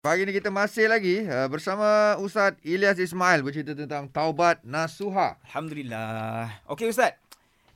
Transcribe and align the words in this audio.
Pagi 0.00 0.24
ni 0.24 0.32
kita 0.32 0.48
masih 0.48 0.88
lagi 0.88 1.28
uh, 1.28 1.44
bersama 1.52 2.16
Ustaz 2.16 2.56
Ilyas 2.64 2.96
Ismail 2.96 3.44
bercerita 3.44 3.76
tentang 3.76 4.08
taubat 4.08 4.64
nasuha. 4.64 5.36
Alhamdulillah. 5.44 6.64
Okey 6.72 6.88
Ustaz. 6.88 7.20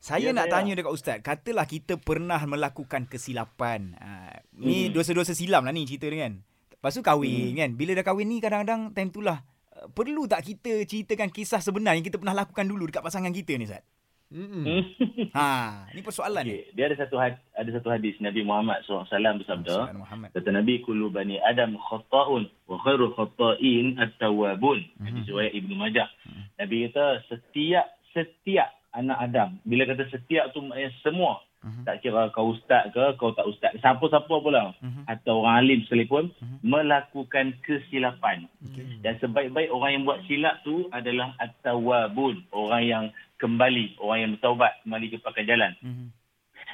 Saya 0.00 0.32
Ya, 0.32 0.32
nak 0.32 0.48
saya. 0.48 0.64
tanya 0.64 0.80
dekat 0.80 0.96
Ustaz. 0.96 1.18
Katalah 1.20 1.68
kita 1.68 2.00
pernah 2.00 2.40
melakukan 2.40 3.04
kesilapan. 3.04 4.00
Uh, 4.00 4.32
ni 4.56 4.88
Hmm. 4.88 4.96
dosa-dosa 4.96 5.36
silam 5.36 5.60
lah 5.60 5.76
ni 5.76 5.84
cerita 5.84 6.08
ni 6.08 6.16
kan. 6.16 6.40
Lepas 6.72 6.96
tu 6.96 7.04
kahwin 7.04 7.52
kan. 7.52 7.76
Bila 7.76 7.92
dah 7.92 8.04
kahwin 8.08 8.32
ni 8.32 8.40
kadang-kadang 8.40 8.96
time 8.96 9.12
tu 9.12 9.20
lah. 9.20 9.44
Uh, 9.68 9.84
perlu 9.92 10.24
tak 10.24 10.40
kita 10.40 10.88
ceritakan 10.88 11.28
kisah 11.28 11.60
sebenar 11.60 12.00
yang 12.00 12.06
kita 12.06 12.16
pernah 12.16 12.32
lakukan 12.32 12.64
dulu 12.64 12.88
dekat 12.88 13.04
pasangan 13.04 13.28
kita 13.28 13.60
ni 13.60 13.68
Ustaz? 13.68 13.84
Mm-mm. 14.26 14.82
Ha, 15.38 15.86
ni 15.94 16.02
persoalan 16.02 16.42
ni. 16.42 16.58
Okey, 16.58 16.74
dia 16.74 16.90
ada 16.90 16.96
satu 16.98 17.14
had, 17.14 17.38
ada 17.54 17.70
satu 17.70 17.88
hadis 17.88 18.18
Nabi 18.18 18.42
Muhammad 18.42 18.82
SAW 18.82 19.06
bersabda, 19.06 19.94
kata 20.34 20.48
Nabi 20.50 20.82
kullu 20.82 21.08
bani 21.08 21.38
Adam 21.38 21.78
khata'un 21.78 22.50
wa 22.66 22.76
khairul 22.82 23.14
khata'in 23.14 23.94
at-tawwabun. 23.96 24.82
Hadis 24.98 25.30
riwayat 25.30 25.52
Ibnu 25.54 25.74
Majah. 25.74 26.08
Nabi 26.58 26.90
kata 26.90 27.22
setiap 27.28 27.86
setiap 28.10 28.72
anak 28.90 29.18
Adam. 29.20 29.60
Bila 29.62 29.86
kata 29.86 30.08
setiap 30.08 30.50
tu 30.50 30.64
maknanya 30.64 30.90
semua. 31.04 31.44
Mhm. 31.66 31.82
Tak 31.82 31.98
kira 31.98 32.30
kau 32.30 32.54
ustaz 32.54 32.94
ke, 32.94 33.18
kau 33.18 33.34
tak 33.34 33.42
ustaz. 33.44 33.74
Siapa-siapa 33.82 34.30
pula. 34.30 34.70
Mhm. 34.78 35.02
Atau 35.04 35.42
orang 35.42 35.66
alim 35.66 35.80
sekalipun 35.84 36.30
Mhm. 36.38 36.62
melakukan 36.62 37.52
kesilapan. 37.60 38.46
Okey. 38.62 39.02
Dan 39.02 39.18
sebaik-baik 39.18 39.68
orang 39.68 39.90
yang 39.92 40.04
buat 40.06 40.22
silap 40.24 40.62
tu 40.62 40.86
adalah 40.90 41.34
at-tawwabun. 41.36 42.46
Orang 42.54 42.82
yang 42.82 43.04
kembali, 43.38 44.00
orang 44.00 44.18
yang 44.20 44.32
bertaubat 44.38 44.72
kembali 44.84 45.06
ke 45.12 45.16
pakai 45.20 45.44
jalan. 45.44 45.72
Mhm. 45.82 46.06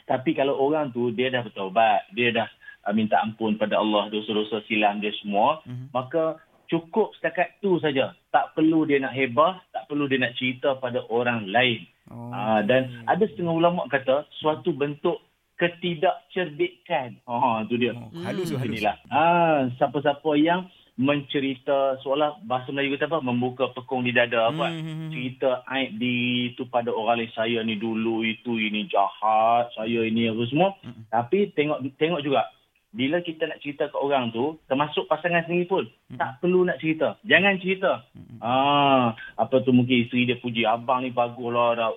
Tapi 0.07 0.31
kalau 0.35 0.59
orang 0.59 0.91
tu 0.91 1.11
dia 1.15 1.31
dah 1.31 1.43
bertaubat, 1.47 2.11
dia 2.15 2.33
dah 2.35 2.49
uh, 2.89 2.95
minta 2.95 3.19
ampun 3.23 3.59
pada 3.59 3.79
Allah 3.79 4.11
dosa-dosa 4.11 4.63
silam 4.67 4.99
dia 5.03 5.15
semua, 5.23 5.63
Mhm. 5.67 5.95
maka 5.95 6.39
cukup 6.71 7.13
setakat 7.19 7.59
tu 7.61 7.77
saja. 7.83 8.17
Tak 8.33 8.57
perlu 8.57 8.89
dia 8.89 8.97
nak 9.03 9.13
hebah, 9.13 9.61
tak 9.77 9.87
perlu 9.87 10.09
dia 10.09 10.23
nak 10.23 10.35
cerita 10.41 10.79
pada 10.81 11.05
orang 11.13 11.45
lain. 11.51 11.85
Oh. 12.11 12.33
Uh, 12.33 12.61
dan 12.65 13.05
ada 13.07 13.23
setengah 13.29 13.55
ulama 13.55 13.87
kata 13.87 14.27
suatu 14.41 14.73
bentuk 14.75 15.21
ketidakcerdikan. 15.61 17.15
Ha 17.29 17.63
tu 17.71 17.79
dia. 17.79 17.95
Oh, 17.95 18.11
halus 18.27 18.51
tu 18.51 18.59
halus. 18.59 18.83
Inilah. 18.83 18.97
Ah, 19.13 19.71
siapa-siapa 19.79 20.31
yang 20.35 20.67
mencerita 21.03 21.99
seolah 22.01 22.39
bahasa 22.43 22.71
Melayu 22.71 22.95
kata 22.95 23.11
apa 23.11 23.19
membuka 23.21 23.69
pekung 23.69 24.03
di 24.03 24.11
dada 24.11 24.49
apa 24.49 24.71
Mhm. 24.71 25.11
cerita 25.11 25.67
aib 25.69 25.99
di 25.99 26.15
tu 26.55 26.65
pada 26.67 26.89
orang 26.89 27.19
lain 27.19 27.33
saya 27.33 27.59
ni 27.61 27.75
dulu 27.75 28.23
itu 28.23 28.55
ini 28.55 28.87
jahat 28.87 29.69
saya 29.75 30.07
ini 30.07 30.31
apa 30.31 30.43
semua 30.47 30.79
Mm-mm. 30.81 31.11
tapi 31.11 31.51
tengok 31.51 31.83
tengok 31.97 32.23
juga 32.23 32.47
bila 32.93 33.19
kita 33.19 33.49
nak 33.49 33.59
cerita 33.59 33.89
ke 33.89 33.97
orang 33.97 34.31
tu 34.31 34.61
termasuk 34.65 35.05
pasangan 35.05 35.43
sendiri 35.43 35.67
pun 35.67 35.85
Mm-mm. 35.85 36.17
tak 36.17 36.39
perlu 36.39 36.63
nak 36.63 36.79
cerita 36.79 37.19
jangan 37.23 37.59
cerita 37.59 38.07
Mm-mm. 38.15 38.39
ah 38.39 39.13
apa 39.35 39.55
tu 39.61 39.75
mungkin 39.75 40.07
isteri 40.07 40.25
dia 40.25 40.39
puji 40.39 40.63
abang 40.63 41.03
ni 41.03 41.11
bagus 41.11 41.49
lah 41.49 41.75
dah, 41.75 41.91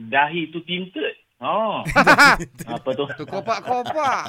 dahi 0.00 0.48
tu 0.48 0.62
tinted 0.62 1.14
Oh, 1.38 1.86
apa 2.74 2.88
tu? 2.98 3.06
Tu 3.14 3.22
kopak-kopak. 3.22 4.26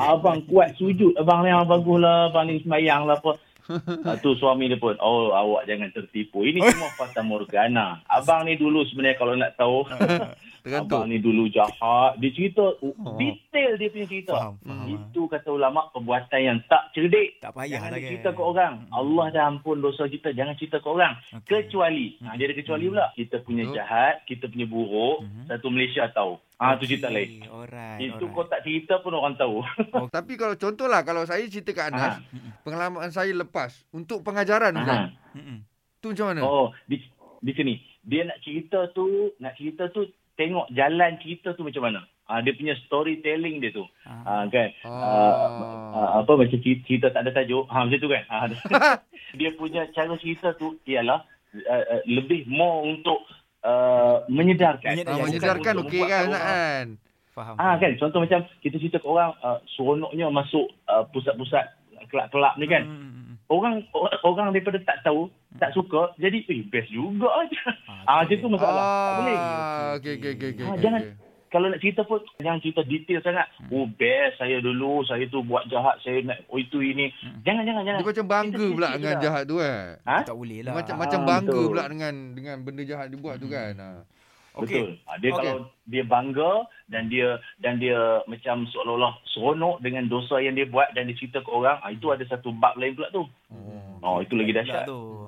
Abang 0.00 0.40
kuat 0.48 0.72
sujud. 0.80 1.12
Abang 1.20 1.44
ni 1.44 1.52
yang 1.52 1.68
bagus 1.68 2.00
lah. 2.00 2.32
Abang 2.32 2.48
ni 2.48 2.64
sembahyang 2.64 3.04
lah 3.04 3.20
apa. 3.20 3.36
Ah, 4.04 4.16
tu 4.16 4.34
suami 4.34 4.66
dia 4.66 4.76
pun, 4.76 4.92
oh 4.98 5.30
awak 5.30 5.64
jangan 5.64 5.88
tertipu. 5.90 6.42
Ini 6.42 6.60
semua 6.66 6.92
fata 6.92 7.20
morgana. 7.20 8.04
Abang 8.06 8.44
ni 8.44 8.54
dulu 8.54 8.84
sebenarnya 8.84 9.16
kalau 9.16 9.34
nak 9.34 9.54
tahu, 9.54 9.88
Tergantung. 10.62 11.00
abang 11.00 11.04
ni 11.06 11.16
dulu 11.16 11.48
jahat. 11.48 12.16
Dia 12.18 12.30
cerita, 12.30 12.64
Oh. 12.76 13.16
detail 13.16 13.76
dia 13.76 13.88
punya 13.88 14.06
cerita. 14.06 14.32
Faham, 14.32 14.54
faham. 14.58 14.86
Itu 14.86 15.24
kata 15.26 15.48
ulama 15.50 15.88
perbuatan 15.90 16.40
yang 16.40 16.58
tak 16.66 16.92
cerdik. 16.92 17.36
Tak 17.38 17.52
payah 17.52 17.76
Jangan 17.78 17.90
lah 17.90 17.98
kan. 17.98 18.08
cerita 18.08 18.28
ke 18.30 18.42
orang. 18.42 18.74
Allah 18.90 19.26
dah 19.30 19.44
ampun 19.46 19.76
dosa 19.78 20.04
kita. 20.06 20.30
Jangan 20.30 20.54
cerita 20.54 20.78
ke 20.78 20.88
orang. 20.88 21.16
Okey. 21.34 21.48
Kecuali, 21.68 22.06
ha, 22.22 22.32
dia 22.34 22.44
ada 22.44 22.54
kecuali 22.54 22.84
pula. 22.86 23.06
Kita 23.12 23.36
punya 23.40 23.64
Betul. 23.64 23.76
jahat, 23.76 24.14
kita 24.24 24.44
punya 24.46 24.66
buruk. 24.66 25.16
Mhm. 25.22 25.44
Satu 25.46 25.66
Malaysia 25.68 26.04
tahu. 26.10 26.36
Ah 26.54 26.78
tu 26.78 26.86
cerita 26.86 27.10
lain. 27.10 27.42
Alright. 27.50 27.98
Itu 27.98 28.30
alright. 28.30 28.34
kau 28.34 28.46
tak 28.46 28.62
cerita 28.62 29.02
pun 29.02 29.18
orang 29.18 29.34
tahu. 29.34 29.58
Oh, 29.98 30.06
tapi 30.06 30.38
kalau 30.38 30.54
contohlah 30.54 31.02
kalau 31.02 31.26
saya 31.26 31.42
cerita 31.50 31.74
kat 31.74 31.90
Anas, 31.90 32.22
pengalaman 32.62 33.10
saya 33.10 33.34
lepas 33.34 33.82
untuk 33.90 34.22
pengajaran. 34.22 34.74
Mm-mm. 35.34 35.58
Tu 35.98 36.14
macam 36.14 36.26
mana? 36.30 36.40
Oh, 36.46 36.66
di, 36.86 37.02
di 37.42 37.52
sini. 37.54 37.74
Dia 38.04 38.28
nak 38.28 38.38
cerita 38.44 38.92
tu, 38.92 39.32
nak 39.40 39.56
cerita 39.58 39.88
tu, 39.90 40.06
tengok 40.36 40.70
jalan 40.74 41.18
cerita 41.22 41.56
tu 41.56 41.64
macam 41.66 41.90
mana. 41.90 42.00
Ah, 42.24 42.40
dia 42.40 42.56
punya 42.56 42.72
storytelling 42.88 43.60
dia 43.60 43.74
tu. 43.74 43.84
Ah. 44.08 44.24
Ah, 44.24 44.42
kan? 44.48 44.68
Oh. 44.84 44.90
Ah, 44.90 45.48
ah, 45.92 46.08
apa 46.24 46.32
macam 46.40 46.56
cerita, 46.56 46.80
cerita 46.88 47.06
tak 47.12 47.28
ada 47.28 47.36
tajuk. 47.36 47.68
Ha, 47.68 47.84
macam 47.84 48.00
tu 48.00 48.08
kan? 48.08 48.22
Ah, 48.32 48.44
dia 49.38 49.50
punya 49.58 49.84
cara 49.92 50.14
cerita 50.16 50.56
tu 50.56 50.80
ialah 50.88 51.20
uh, 51.54 51.84
uh, 51.84 52.02
lebih 52.08 52.48
more 52.48 52.88
untuk 52.88 53.20
uh, 53.64 54.16
menyedarkan. 54.28 54.92
Menyedar- 54.92 55.10
Ah, 55.10 55.18
Ya, 55.18 55.24
menyedarkan 55.24 55.58
bukan 55.74 55.76
okey 55.82 55.98
untuk 55.98 56.08
kan 56.08 56.24
kan? 56.30 56.86
Faham. 57.32 57.54
Ah 57.56 57.74
kan 57.76 57.90
contoh 57.96 58.20
macam 58.20 58.40
kita 58.60 58.76
cerita 58.78 58.96
ke 58.96 59.06
orang 59.06 59.34
uh, 59.40 59.58
seronoknya 59.68 60.30
masuk 60.30 60.68
uh, 60.86 61.02
pusat-pusat 61.10 61.64
kelab-kelab 62.06 62.54
ni 62.56 62.66
kan. 62.66 62.84
Mm, 62.84 62.94
mm, 62.94 63.10
mm. 63.10 63.36
Orang 63.46 63.74
or- 63.90 64.14
orang 64.22 64.50
daripada 64.50 64.78
tak 64.80 65.02
tahu, 65.02 65.28
tak 65.58 65.72
suka, 65.72 66.14
jadi 66.14 66.40
eh 66.44 66.62
best 66.64 66.88
juga 66.88 67.26
aja. 67.34 67.62
Ah, 68.04 68.22
macam 68.22 68.36
tu 68.36 68.48
masalah. 68.48 68.84
Tak 68.84 69.14
boleh. 69.18 69.36
Ah, 69.36 69.88
okey 69.96 70.12
okey 70.14 70.30
okey 70.32 70.48
okey. 70.50 70.62
Ah, 70.62 70.70
okey, 70.70 70.80
jangan- 70.80 71.02
okey. 71.02 71.23
Kalau 71.54 71.70
nak 71.70 71.78
cerita 71.78 72.02
pun 72.02 72.18
jangan 72.36 72.58
cerita 72.58 72.82
detail 72.82 73.22
sangat. 73.22 73.46
Hmm. 73.62 73.70
Oh 73.70 73.86
best 73.86 74.42
saya 74.42 74.58
dulu, 74.58 75.06
saya 75.06 75.22
tu 75.30 75.38
buat 75.40 75.70
jahat, 75.70 76.02
saya 76.02 76.18
nak 76.20 76.42
oh 76.50 76.58
itu 76.58 76.82
ini. 76.82 77.14
Hmm. 77.14 77.46
Jangan 77.46 77.62
jangan 77.62 77.82
jangan. 77.86 78.00
Dia 78.02 78.10
macam 78.10 78.26
bangga 78.26 78.58
Kita 78.58 78.74
pula 78.74 78.88
dengan 78.90 79.14
lah. 79.14 79.22
jahat 79.22 79.42
tu 79.46 79.56
kan. 79.56 79.86
Ha? 80.02 80.16
Tak 80.26 80.34
boleh 80.34 80.58
lah. 80.60 80.72
Macam 80.74 80.94
Ah, 80.94 81.00
macam 81.00 81.20
bangga 81.22 81.54
betul. 81.54 81.70
pula 81.70 81.84
dengan 81.86 82.14
dengan 82.34 82.56
benda 82.58 82.82
jahat 82.82 83.06
dia 83.06 83.18
buat 83.22 83.36
tu 83.38 83.46
kan. 83.46 83.72
Ha. 83.78 83.88
Okey. 84.54 84.66
Betul. 84.66 84.90
Ah, 85.04 85.16
dia 85.16 85.30
Okey. 85.30 85.38
kalau 85.40 85.56
dia 85.84 86.02
bangga 86.04 86.52
dan 86.86 87.02
dia 87.06 87.28
dan 87.58 87.78
dia 87.78 87.98
macam 88.24 88.66
seolah-olah 88.68 89.14
seronok 89.28 89.78
dengan 89.78 90.06
dosa 90.06 90.38
yang 90.38 90.54
dia 90.54 90.66
buat 90.66 90.90
dan 90.90 91.06
dia 91.06 91.14
cerita 91.14 91.38
ke 91.38 91.50
orang, 91.50 91.78
ah, 91.80 91.90
itu 91.90 92.10
ada 92.10 92.22
satu 92.24 92.50
bab 92.52 92.74
lain 92.74 92.94
pula 92.94 93.10
tu. 93.10 93.22
Oh. 93.50 93.98
Oh, 94.00 94.18
itu 94.20 94.34
lagi 94.34 94.52
dahsyat. 94.52 94.84
tu. 94.84 95.23